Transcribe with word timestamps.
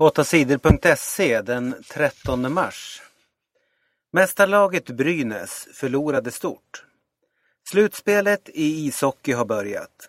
8sidor.se 0.00 1.42
den 1.42 1.74
13 1.88 2.52
mars. 2.52 3.02
Mästarlaget 4.12 4.90
Brynäs 4.90 5.68
förlorade 5.74 6.30
stort. 6.30 6.84
Slutspelet 7.68 8.48
i 8.48 8.86
ishockey 8.86 9.32
har 9.32 9.44
börjat. 9.44 10.08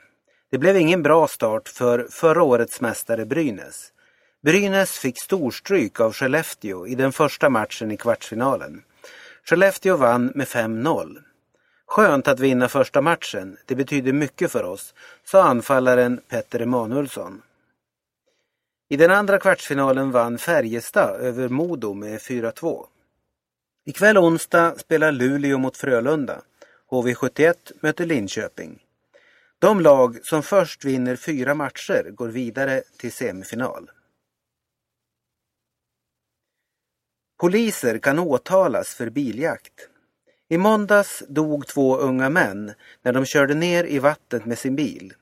Det 0.52 0.58
blev 0.58 0.78
ingen 0.78 1.04
bra 1.04 1.28
start 1.28 1.70
för 1.70 2.08
förra 2.12 2.44
årets 2.44 2.82
mästare 2.82 3.26
Brynäs. 3.26 3.92
Brynäs 4.44 4.92
fick 4.92 5.22
storstryk 5.22 6.00
av 6.00 6.14
Skellefteå 6.14 6.88
i 6.88 6.96
den 6.96 7.12
första 7.12 7.50
matchen 7.50 7.92
i 7.92 7.98
kvartsfinalen. 7.98 8.84
Skellefteå 9.44 9.98
vann 9.98 10.32
med 10.36 10.48
5-0. 10.48 11.18
Skönt 11.88 12.28
att 12.28 12.40
vinna 12.40 12.70
första 12.70 13.02
matchen, 13.02 13.58
det 13.66 13.76
betyder 13.76 14.14
mycket 14.14 14.52
för 14.52 14.64
oss, 14.64 14.94
sa 15.24 15.44
anfallaren 15.44 16.22
Petter 16.30 16.60
Emanuelsson. 16.60 17.42
I 18.92 18.98
den 18.98 19.12
andra 19.12 19.40
kvartsfinalen 19.40 20.12
vann 20.12 20.38
Färjestad 20.38 21.22
över 21.22 21.50
Modo 21.50 21.94
med 21.94 22.20
4-2. 22.20 22.86
Ikväll 23.86 24.18
onsdag 24.18 24.80
spelar 24.80 25.12
Luleå 25.12 25.58
mot 25.58 25.78
Frölunda. 25.78 26.42
HV71 26.90 27.54
möter 27.80 28.06
Linköping. 28.06 28.84
De 29.60 29.80
lag 29.80 30.20
som 30.24 30.44
först 30.44 30.86
vinner 30.86 31.16
fyra 31.16 31.56
matcher 31.56 32.12
går 32.12 32.28
vidare 32.28 32.84
till 32.98 33.12
semifinal. 33.12 33.92
Poliser 37.40 37.98
kan 37.98 38.20
åtalas 38.20 38.96
för 38.96 39.10
biljakt. 39.10 39.90
I 40.50 40.58
måndags 40.58 41.24
dog 41.28 41.68
två 41.68 41.98
unga 41.98 42.30
män 42.30 42.74
när 43.02 43.14
de 43.14 43.26
körde 43.26 43.54
ner 43.54 43.84
i 43.84 44.00
vattnet 44.00 44.46
med 44.46 44.58
sin 44.58 44.76
bil. 44.76 45.14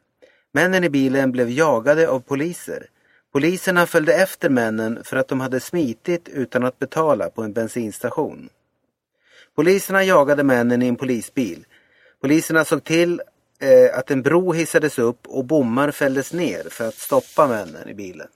Männen 0.51 0.83
i 0.83 0.89
bilen 0.89 1.31
blev 1.31 1.49
jagade 1.49 2.09
av 2.09 2.19
poliser 2.19 2.89
Poliserna 3.31 3.85
följde 3.85 4.13
efter 4.13 4.49
männen 4.49 5.03
för 5.03 5.17
att 5.17 5.27
de 5.27 5.39
hade 5.39 5.59
smitit 5.59 6.29
utan 6.29 6.63
att 6.63 6.79
betala 6.79 7.29
på 7.29 7.43
en 7.43 7.53
bensinstation. 7.53 8.49
Poliserna 9.55 10.03
jagade 10.03 10.43
männen 10.43 10.81
i 10.81 10.87
en 10.87 10.95
polisbil. 10.95 11.65
Poliserna 12.21 12.65
såg 12.65 12.83
till 12.83 13.21
eh, 13.59 13.99
att 13.99 14.11
en 14.11 14.21
bro 14.21 14.53
hissades 14.53 14.99
upp 14.99 15.27
och 15.27 15.45
bommar 15.45 15.91
fälldes 15.91 16.33
ner 16.33 16.63
för 16.69 16.87
att 16.87 16.95
stoppa 16.95 17.47
männen 17.47 17.89
i 17.89 17.93
bilen. 17.93 18.27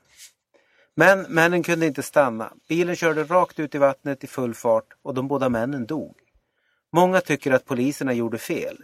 Men 0.95 1.21
männen 1.21 1.63
kunde 1.63 1.85
inte 1.85 2.03
stanna. 2.03 2.53
Bilen 2.69 2.95
körde 2.95 3.23
rakt 3.23 3.59
ut 3.59 3.75
i 3.75 3.77
vattnet 3.77 4.23
i 4.23 4.27
full 4.27 4.53
fart 4.53 4.87
och 5.01 5.13
de 5.13 5.27
båda 5.27 5.49
männen 5.49 5.85
dog. 5.85 6.15
Många 6.91 7.21
tycker 7.21 7.51
att 7.51 7.65
poliserna 7.65 8.13
gjorde 8.13 8.37
fel. 8.37 8.77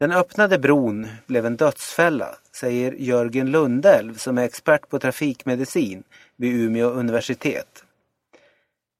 Den 0.00 0.12
öppnade 0.12 0.58
bron 0.58 1.06
blev 1.26 1.46
en 1.46 1.56
dödsfälla, 1.56 2.36
säger 2.52 2.92
Jörgen 2.92 3.50
Lundelv 3.50 4.16
som 4.16 4.38
är 4.38 4.42
expert 4.42 4.88
på 4.88 4.98
trafikmedicin 4.98 6.02
vid 6.36 6.52
Umeå 6.54 6.90
universitet. 6.90 7.84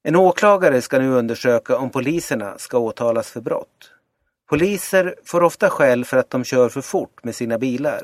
En 0.03 0.17
åklagare 0.17 0.83
ska 0.83 0.99
nu 0.99 1.09
undersöka 1.09 1.77
om 1.77 1.91
poliserna 1.91 2.59
ska 2.59 2.79
åtalas 2.79 3.31
för 3.31 3.41
brott. 3.41 3.91
Poliser 4.49 5.15
får 5.25 5.43
ofta 5.43 5.71
skäll 5.71 6.05
för 6.05 6.17
att 6.17 6.31
de 6.31 6.45
kör 6.45 6.69
för 6.69 6.81
fort 6.81 7.25
med 7.25 7.35
sina 7.35 7.59
bilar. 7.59 8.03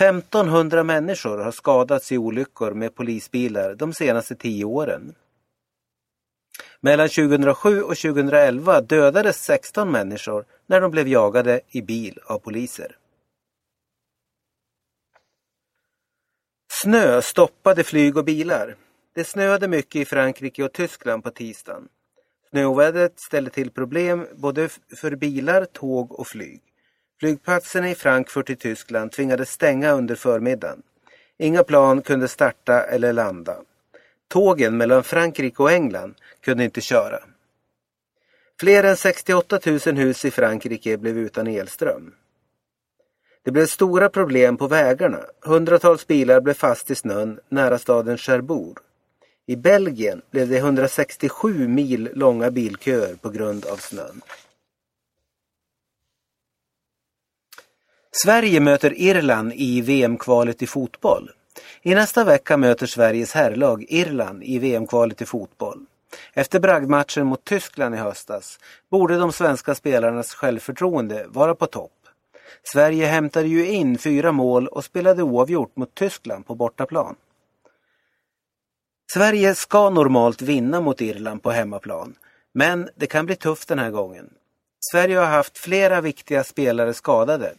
1500 0.00 0.84
människor 0.84 1.38
har 1.38 1.52
skadats 1.52 2.12
i 2.12 2.18
olyckor 2.18 2.74
med 2.74 2.94
polisbilar 2.94 3.74
de 3.74 3.92
senaste 3.92 4.34
tio 4.34 4.64
åren. 4.64 5.14
Mellan 6.80 7.08
2007 7.08 7.82
och 7.82 7.96
2011 7.96 8.80
dödades 8.80 9.44
16 9.44 9.90
människor 9.90 10.44
när 10.68 10.80
de 10.80 10.90
blev 10.90 11.08
jagade 11.08 11.60
i 11.68 11.82
bil 11.82 12.18
av 12.26 12.38
poliser. 12.38 12.96
Snö 16.82 17.22
stoppade 17.22 17.84
flyg 17.84 18.16
och 18.16 18.24
bilar. 18.24 18.76
Det 19.14 19.24
snöade 19.24 19.68
mycket 19.68 19.96
i 19.96 20.04
Frankrike 20.04 20.64
och 20.64 20.72
Tyskland 20.72 21.24
på 21.24 21.30
tisdagen. 21.30 21.88
Snöovädret 22.50 23.20
ställde 23.20 23.50
till 23.50 23.70
problem 23.70 24.26
både 24.34 24.68
för 24.96 25.16
bilar, 25.16 25.64
tåg 25.64 26.12
och 26.12 26.26
flyg. 26.26 26.62
Flygplatserna 27.20 27.90
i 27.90 27.94
Frankfurt 27.94 28.50
i 28.50 28.56
Tyskland 28.56 29.12
tvingades 29.12 29.50
stänga 29.50 29.92
under 29.92 30.14
förmiddagen. 30.14 30.82
Inga 31.38 31.64
plan 31.64 32.02
kunde 32.02 32.28
starta 32.28 32.84
eller 32.84 33.12
landa. 33.12 33.56
Tågen 34.28 34.76
mellan 34.76 35.04
Frankrike 35.04 35.62
och 35.62 35.72
England 35.72 36.14
kunde 36.40 36.64
inte 36.64 36.80
köra. 36.80 37.18
Fler 38.60 38.84
än 38.84 38.96
68 38.96 39.60
000 39.86 39.96
hus 39.96 40.24
i 40.24 40.30
Frankrike 40.30 40.96
blev 40.96 41.18
utan 41.18 41.46
elström. 41.46 42.14
Det 43.44 43.50
blev 43.50 43.66
stora 43.66 44.08
problem 44.08 44.56
på 44.56 44.66
vägarna. 44.66 45.20
Hundratals 45.40 46.06
bilar 46.06 46.40
blev 46.40 46.54
fast 46.54 46.90
i 46.90 46.94
snön 46.94 47.40
nära 47.48 47.78
staden 47.78 48.18
Cherbourg. 48.18 48.78
I 49.46 49.56
Belgien 49.56 50.22
blev 50.30 50.48
det 50.48 50.56
167 50.56 51.68
mil 51.68 52.10
långa 52.14 52.50
bilköer 52.50 53.14
på 53.14 53.30
grund 53.30 53.66
av 53.66 53.76
snön. 53.76 54.20
Sverige 58.10 58.60
möter 58.60 59.00
Irland 59.00 59.52
i 59.54 59.80
VM-kvalet 59.80 60.62
i 60.62 60.66
fotboll. 60.66 61.30
I 61.82 61.94
nästa 61.94 62.24
vecka 62.24 62.56
möter 62.56 62.86
Sveriges 62.86 63.32
herrlag 63.32 63.84
Irland 63.88 64.42
i 64.44 64.58
VM-kvalet 64.58 65.22
i 65.22 65.24
fotboll. 65.24 65.67
Efter 66.32 66.60
bragdmatchen 66.60 67.26
mot 67.26 67.44
Tyskland 67.44 67.94
i 67.94 67.98
höstas 67.98 68.58
borde 68.90 69.18
de 69.18 69.32
svenska 69.32 69.74
spelarnas 69.74 70.34
självförtroende 70.34 71.26
vara 71.28 71.54
på 71.54 71.66
topp. 71.66 71.92
Sverige 72.62 73.06
hämtade 73.06 73.48
ju 73.48 73.66
in 73.66 73.98
fyra 73.98 74.32
mål 74.32 74.66
och 74.66 74.84
spelade 74.84 75.22
oavgjort 75.22 75.76
mot 75.76 75.94
Tyskland 75.94 76.46
på 76.46 76.54
bortaplan. 76.54 77.16
Sverige 79.12 79.54
ska 79.54 79.90
normalt 79.90 80.42
vinna 80.42 80.80
mot 80.80 81.00
Irland 81.00 81.42
på 81.42 81.50
hemmaplan, 81.50 82.14
men 82.54 82.88
det 82.94 83.06
kan 83.06 83.26
bli 83.26 83.36
tufft 83.36 83.68
den 83.68 83.78
här 83.78 83.90
gången. 83.90 84.30
Sverige 84.92 85.18
har 85.18 85.26
haft 85.26 85.58
flera 85.58 86.00
viktiga 86.00 86.44
spelare 86.44 86.94
skadade. 86.94 87.54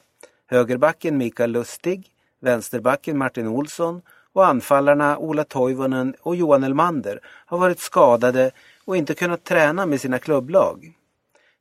Högerbacken 0.47 1.17
Mikael 1.17 1.51
Lustig, 1.51 2.07
vänsterbacken 2.41 3.17
Martin 3.17 3.47
Olsson 3.47 4.01
och 4.33 4.47
anfallarna 4.47 5.17
Ola 5.17 5.43
Toivonen 5.43 6.15
och 6.19 6.35
Johan 6.35 6.63
Elmander 6.63 7.19
har 7.25 7.57
varit 7.57 7.79
skadade 7.79 8.51
och 8.85 8.97
inte 8.97 9.13
kunnat 9.13 9.43
träna 9.43 9.85
med 9.85 10.01
sina 10.01 10.19
klubblag. 10.19 10.93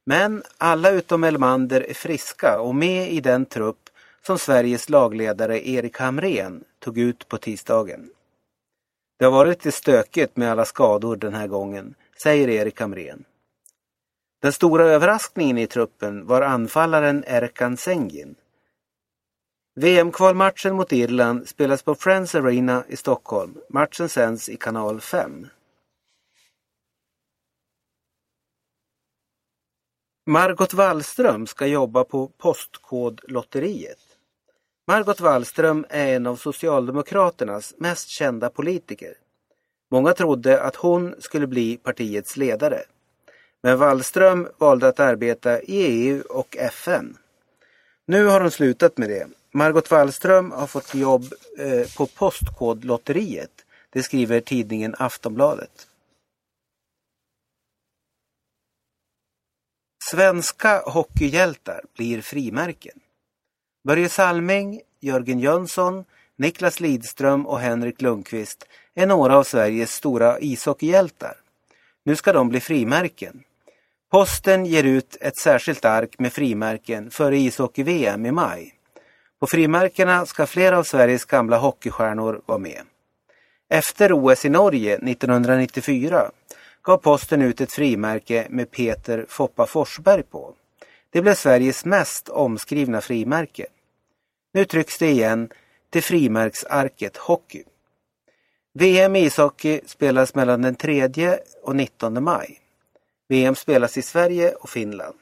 Men 0.05 0.43
alla 0.59 0.91
utom 0.91 1.25
Elmander 1.25 1.81
är 1.81 1.95
friska 1.95 2.61
och 2.61 2.75
med 2.75 3.12
i 3.12 3.21
den 3.21 3.47
trupp 3.47 3.89
som 4.27 4.39
Sveriges 4.39 4.89
lagledare 4.89 5.69
Erik 5.69 5.99
Hamrén 5.99 6.65
tog 6.78 6.99
ut 6.99 7.28
på 7.28 7.39
tisdagen. 7.39 8.11
Det 9.19 9.25
har 9.25 9.33
varit 9.33 9.65
lite 9.65 9.77
stökigt 9.77 10.37
med 10.37 10.51
alla 10.51 10.65
skador 10.65 11.17
den 11.17 11.34
här 11.34 11.47
gången, 11.47 11.95
säger 12.23 12.49
Erik 12.49 12.81
Hamrén. 12.81 13.25
Den 14.43 14.53
stora 14.53 14.84
överraskningen 14.84 15.59
i 15.59 15.67
truppen 15.67 16.27
var 16.27 16.43
anfallaren 16.43 17.25
Erkan 17.27 17.77
Sengin 17.77 18.34
VM-kvalmatchen 19.78 20.77
mot 20.77 20.93
Irland 20.93 21.49
spelas 21.49 21.83
på 21.83 21.94
Friends 21.94 22.34
Arena 22.34 22.84
i 22.89 22.97
Stockholm. 22.97 23.55
Matchen 23.69 24.09
sänds 24.09 24.49
i 24.49 24.56
kanal 24.56 25.00
5. 25.00 25.47
Margot 30.27 30.75
Wallström 30.75 31.47
ska 31.47 31.66
jobba 31.66 32.05
på 32.05 32.27
Postkodlotteriet. 32.27 33.99
Margot 34.87 35.21
Wallström 35.21 35.87
är 35.89 36.16
en 36.16 36.27
av 36.27 36.37
Socialdemokraternas 36.37 37.75
mest 37.78 38.09
kända 38.09 38.50
politiker. 38.50 39.15
Många 39.91 40.12
trodde 40.12 40.62
att 40.62 40.77
hon 40.77 41.15
skulle 41.19 41.47
bli 41.47 41.77
partiets 41.77 42.37
ledare. 42.37 42.83
Men 43.62 43.78
Wallström 43.78 44.49
valde 44.59 44.89
att 44.89 45.00
arbeta 45.00 45.62
i 45.62 45.83
EU 45.83 46.22
och 46.31 46.56
FN. 46.56 47.16
Nu 48.06 48.27
har 48.27 48.41
hon 48.41 48.50
slutat 48.50 48.99
med 48.99 49.09
det 49.09 49.38
Margot 49.50 49.91
Wallström 49.91 50.53
har 50.53 50.66
fått 50.66 50.94
jobb 50.94 51.25
eh, 51.59 51.86
på 51.97 52.06
Postkodlotteriet. 52.06 53.64
Det 53.91 54.03
skriver 54.03 54.41
tidningen 54.41 54.95
Aftonbladet. 54.98 55.89
Svenska 60.10 60.83
hockeyhjältar 60.86 61.84
blir 61.97 62.21
frimärken. 62.21 63.00
Börje 63.84 64.09
Salming, 64.09 64.80
Jörgen 65.00 65.41
Jönsson, 65.41 66.04
Niklas 66.36 66.80
Lidström 66.80 67.47
och 67.47 67.60
Henrik 67.60 68.03
Lundqvist 68.03 68.65
är 68.94 69.06
några 69.06 69.36
av 69.36 69.44
Sveriges 69.44 69.92
stora 69.92 70.41
ishockeyhjältar. 70.41 71.36
Nu 72.04 72.16
ska 72.16 72.33
de 72.33 72.48
bli 72.48 72.60
frimärken. 72.60 73.42
Posten 74.10 74.66
ger 74.66 74.84
ut 74.84 75.16
ett 75.21 75.36
särskilt 75.36 75.84
ark 75.84 76.18
med 76.18 76.33
frimärken 76.33 77.10
före 77.10 77.39
ishockey-VM 77.39 78.27
i 78.27 78.33
maj. 78.33 78.78
På 79.41 79.47
frimärkena 79.47 80.27
ska 80.27 80.47
flera 80.47 80.79
av 80.79 80.83
Sveriges 80.83 81.25
gamla 81.25 81.59
hockeystjärnor 81.59 82.43
vara 82.47 82.59
med. 82.59 82.83
Efter 83.71 84.13
OS 84.13 84.45
i 84.45 84.49
Norge 84.49 84.95
1994 84.95 86.31
gav 86.83 86.97
posten 86.97 87.43
ut 87.43 87.61
ett 87.61 87.73
frimärke 87.73 88.47
med 88.51 88.71
Peter 88.71 89.27
Foppa 89.29 89.67
Forsberg 89.67 90.23
på. 90.23 90.55
Det 91.11 91.23
blev 91.23 91.35
Sveriges 91.35 91.85
mest 91.85 92.29
omskrivna 92.29 93.01
frimärke. 93.01 93.67
Nu 94.55 94.65
trycks 94.65 94.99
det 94.99 95.11
igen 95.11 95.49
till 95.91 96.03
frimärksarket 96.03 97.17
Hockey. 97.17 97.63
VM 98.75 99.17
i 99.17 99.21
ishockey 99.21 99.81
spelas 99.87 100.35
mellan 100.35 100.63
den 100.63 100.75
3 100.75 101.39
och 101.63 101.77
19 101.77 102.25
maj. 102.25 102.61
VM 103.29 103.55
spelas 103.55 103.99
i 103.99 104.03
Sverige 104.03 104.53
och 104.53 104.71
Finland. 104.71 105.19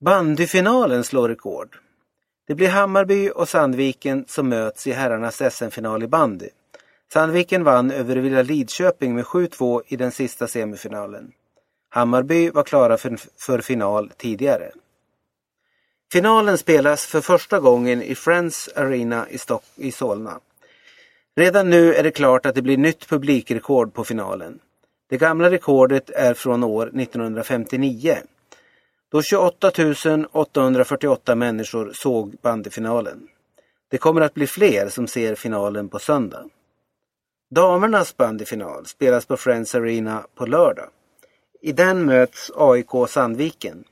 Bandyfinalen 0.00 1.04
slår 1.04 1.28
rekord. 1.28 1.76
Det 2.46 2.54
blir 2.54 2.68
Hammarby 2.68 3.30
och 3.30 3.48
Sandviken 3.48 4.24
som 4.28 4.48
möts 4.48 4.86
i 4.86 4.92
herrarnas 4.92 5.54
SM-final 5.54 6.02
i 6.02 6.06
bandy. 6.06 6.48
Sandviken 7.12 7.64
vann 7.64 7.90
över 7.90 8.16
Villa 8.16 8.42
Lidköping 8.42 9.14
med 9.14 9.24
7-2 9.24 9.82
i 9.86 9.96
den 9.96 10.12
sista 10.12 10.46
semifinalen. 10.46 11.32
Hammarby 11.88 12.50
var 12.50 12.62
klara 12.62 12.96
för, 12.96 13.18
för 13.36 13.60
final 13.60 14.12
tidigare. 14.16 14.70
Finalen 16.12 16.58
spelas 16.58 17.06
för 17.06 17.20
första 17.20 17.60
gången 17.60 18.02
i 18.02 18.14
Friends 18.14 18.68
Arena 18.76 19.28
i, 19.30 19.38
Stock 19.38 19.64
i 19.76 19.92
Solna. 19.92 20.40
Redan 21.36 21.70
nu 21.70 21.94
är 21.94 22.02
det 22.02 22.10
klart 22.10 22.46
att 22.46 22.54
det 22.54 22.62
blir 22.62 22.78
nytt 22.78 23.08
publikrekord 23.08 23.94
på 23.94 24.04
finalen. 24.04 24.58
Det 25.08 25.16
gamla 25.16 25.50
rekordet 25.50 26.10
är 26.10 26.34
från 26.34 26.64
år 26.64 26.86
1959 26.86 28.18
då 29.10 29.22
28 29.22 29.72
848 30.32 31.34
människor 31.34 31.92
såg 31.94 32.36
bandyfinalen. 32.42 33.28
Det 33.90 33.98
kommer 33.98 34.20
att 34.20 34.34
bli 34.34 34.46
fler 34.46 34.88
som 34.88 35.06
ser 35.06 35.34
finalen 35.34 35.88
på 35.88 35.98
söndag. 35.98 36.44
Damernas 37.50 38.16
bandyfinal 38.16 38.86
spelas 38.86 39.26
på 39.26 39.36
Friends 39.36 39.74
Arena 39.74 40.26
på 40.34 40.46
lördag. 40.46 40.88
I 41.60 41.72
den 41.72 42.04
möts 42.04 42.50
AIK 42.56 42.90
Sandviken. 43.08 43.84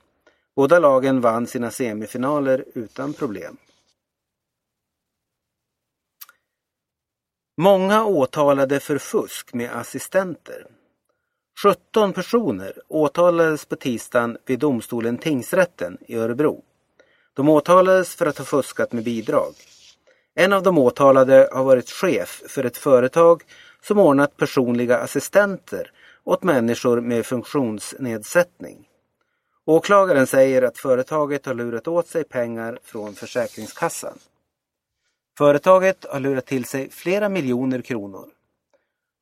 Båda 0.56 0.78
lagen 0.78 1.20
vann 1.20 1.46
sina 1.46 1.70
semifinaler 1.70 2.64
utan 2.74 3.12
problem. 3.12 3.56
Många 7.56 8.04
åtalade 8.04 8.80
för 8.80 8.98
fusk 8.98 9.54
med 9.54 9.70
assistenter. 9.76 10.66
17 11.62 12.12
personer 12.12 12.72
åtalades 12.88 13.66
på 13.66 13.76
tisdagen 13.76 14.38
vid 14.46 14.58
domstolen 14.58 15.18
Tingsrätten 15.18 15.98
i 16.06 16.16
Örebro. 16.16 16.62
De 17.34 17.48
åtalades 17.48 18.14
för 18.14 18.26
att 18.26 18.38
ha 18.38 18.44
fuskat 18.44 18.92
med 18.92 19.04
bidrag. 19.04 19.54
En 20.34 20.52
av 20.52 20.62
de 20.62 20.78
åtalade 20.78 21.48
har 21.52 21.64
varit 21.64 21.90
chef 21.90 22.42
för 22.48 22.64
ett 22.64 22.76
företag 22.76 23.42
som 23.82 23.98
ordnat 23.98 24.36
personliga 24.36 24.98
assistenter 24.98 25.92
åt 26.24 26.42
människor 26.42 27.00
med 27.00 27.26
funktionsnedsättning. 27.26 28.88
Åklagaren 29.64 30.26
säger 30.26 30.62
att 30.62 30.78
företaget 30.78 31.46
har 31.46 31.54
lurat 31.54 31.88
åt 31.88 32.06
sig 32.06 32.24
pengar 32.24 32.78
från 32.82 33.14
Försäkringskassan. 33.14 34.18
Företaget 35.38 36.06
har 36.10 36.20
lurat 36.20 36.46
till 36.46 36.64
sig 36.64 36.90
flera 36.90 37.28
miljoner 37.28 37.80
kronor. 37.80 38.35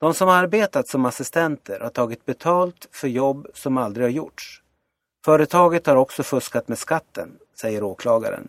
De 0.04 0.14
som 0.14 0.28
arbetat 0.28 0.88
som 0.88 1.04
assistenter 1.04 1.80
har 1.80 1.90
tagit 1.90 2.24
betalt 2.24 2.88
för 2.92 3.08
jobb 3.08 3.46
som 3.54 3.78
aldrig 3.78 4.06
har 4.06 4.10
gjorts. 4.10 4.62
Företaget 5.24 5.86
har 5.86 5.96
också 5.96 6.22
fuskat 6.22 6.68
med 6.68 6.78
skatten, 6.78 7.38
säger 7.60 7.82
åklagaren. 7.82 8.48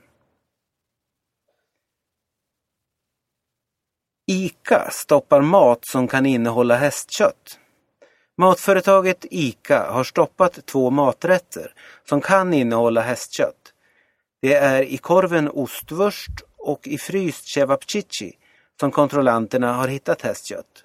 ICA 4.31 4.89
stoppar 4.91 5.41
mat 5.41 5.79
som 5.81 6.07
kan 6.07 6.25
innehålla 6.25 6.75
hästkött. 6.75 7.59
Matföretaget 8.37 9.25
ICA 9.31 9.91
har 9.91 10.03
stoppat 10.03 10.65
två 10.65 10.89
maträtter 10.89 11.73
som 12.09 12.21
kan 12.21 12.53
innehålla 12.53 13.01
hästkött. 13.01 13.73
Det 14.41 14.53
är 14.53 14.81
i 14.81 14.97
korven 14.97 15.49
ostvurst 15.49 16.41
och 16.57 16.87
i 16.87 16.97
fryst 16.97 17.53
cevapcici 17.53 18.33
som 18.79 18.91
kontrollanterna 18.91 19.73
har 19.73 19.87
hittat 19.87 20.21
hästkött. 20.21 20.84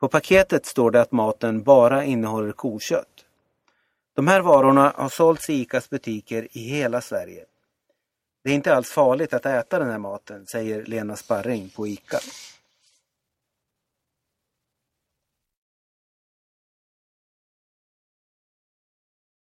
På 0.00 0.08
paketet 0.08 0.66
står 0.66 0.90
det 0.90 1.00
att 1.00 1.12
maten 1.12 1.62
bara 1.62 2.04
innehåller 2.04 2.52
kokött. 2.52 3.24
De 4.16 4.28
här 4.28 4.40
varorna 4.40 4.92
har 4.96 5.08
sålts 5.08 5.50
i 5.50 5.54
ICAs 5.54 5.90
butiker 5.90 6.48
i 6.52 6.60
hela 6.60 7.00
Sverige. 7.00 7.44
Det 8.44 8.50
är 8.50 8.54
inte 8.54 8.74
alls 8.74 8.90
farligt 8.90 9.34
att 9.34 9.46
äta 9.46 9.78
den 9.78 9.90
här 9.90 9.98
maten, 9.98 10.46
säger 10.46 10.84
Lena 10.84 11.16
Sparring 11.16 11.68
på 11.68 11.86
ICA. 11.86 12.18